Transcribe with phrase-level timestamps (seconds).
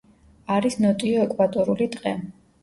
[0.55, 2.17] არის ნოტიო ეკვატორული ტყე.